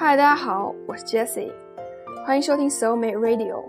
[0.00, 1.50] 嗨，大家好，我是 Jessie，
[2.24, 3.64] 欢迎收听 Soul Mate Radio。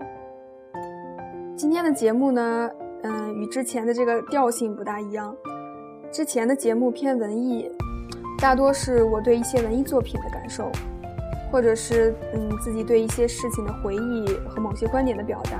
[1.56, 2.70] 今天的节目呢，
[3.02, 5.34] 嗯，与之前的这个调性不大一样。
[6.12, 7.68] 之前的节目偏文艺，
[8.38, 10.70] 大多是我对一些文艺作品的感受，
[11.50, 15.58] 或者是嗯自己对一些事情的回忆和某些观点的表达。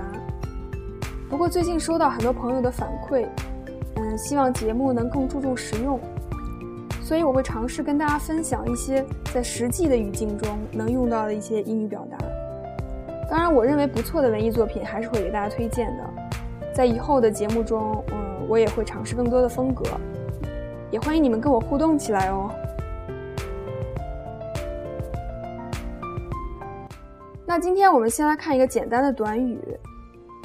[1.28, 3.26] 不过最近收到很多朋友的反馈，
[3.96, 5.98] 嗯，希望节目能更注重实用。
[7.10, 12.16] 所以我会尝试跟大家分享一些在实际的语境中能用到的一些英语表达。
[13.28, 16.04] 当然，我认为不错的文艺作品还是会给大家推荐的。
[16.72, 19.84] 在以后的节目中，嗯，我也会尝试更多的风格，
[20.92, 22.48] 也欢迎你们跟我互动起来哦。
[27.44, 29.58] 那今天我们先来看一个简单的短语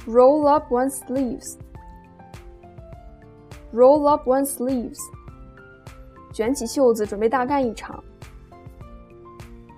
[0.08, 1.58] ：roll up one's sleeves。
[3.72, 4.98] roll up one's sleeves。
[6.36, 8.04] 卷起袖子，准备大干一场。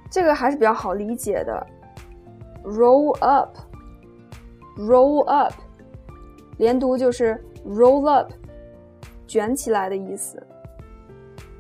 [0.09, 1.67] 这个还是比较好理解的。
[2.64, 5.53] Roll up，roll up，
[6.58, 8.31] 连读就是 roll up，
[9.27, 10.41] 卷起来的意思。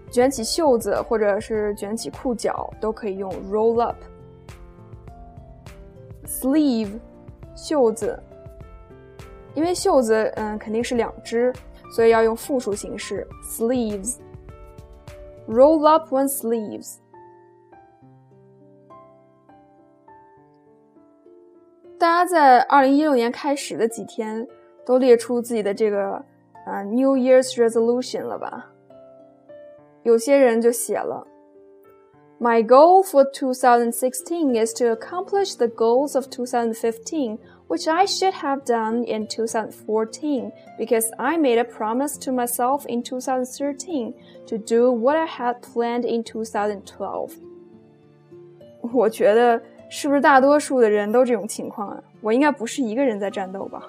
[0.09, 3.97] 卷起袖子或者是卷起裤脚都可以用 roll up。
[6.25, 6.97] Sleeve，
[7.55, 8.19] 袖子，
[9.53, 11.53] 因为袖子嗯肯定是两只，
[11.91, 14.17] 所以要用复数形式 sleeves。
[15.47, 16.97] Roll up one's sleeves。
[21.97, 24.45] 大家在二零一六年开始的几天
[24.85, 26.23] 都列出自己的这个
[26.65, 28.69] 啊 New Year's resolution 了吧？
[30.03, 31.25] 有些人就写了
[32.40, 38.64] ：My goal for 2016 is to accomplish the goals of 2015 which I should have
[38.64, 44.12] done in 2014 because I made a promise to myself in 2013
[44.46, 47.30] to do what I had planned in 2012.
[48.92, 52.02] 我觉得是不是大多数的人都这种情况啊？
[52.20, 53.82] 我应该不是一个人在战斗吧？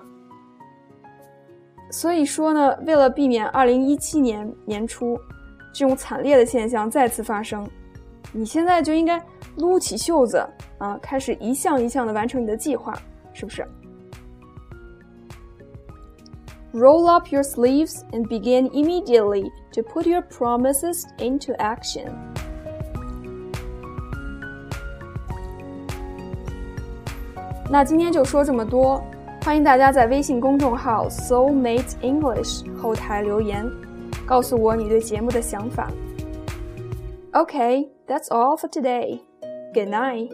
[1.92, 5.20] 所以说呢，为了避免2017年年初
[5.74, 7.68] 这种惨烈的现象再次发生，
[8.32, 9.24] 你现在就应该
[9.58, 10.46] 撸起袖子
[10.78, 12.94] 啊，开始一项一项的完成你的计划。
[13.36, 13.66] 是不是？
[16.72, 22.12] Roll up your sleeves and begin immediately to put your promises into action.
[27.72, 29.04] 那今天就说这么多，
[29.44, 33.68] 欢迎大家在微信公众号 Soulmate English 后台留言，
[34.28, 35.90] 告诉我你对节目的想法。
[37.35, 39.21] Okay, that's all for today.
[39.75, 40.31] Good night.